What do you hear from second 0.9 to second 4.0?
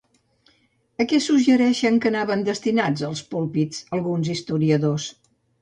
A què suggereixen que anaven destinats els púlpits